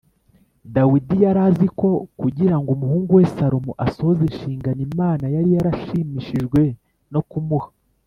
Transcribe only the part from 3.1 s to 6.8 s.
we salomo asohoze inshingano imana yari yarashimishijwe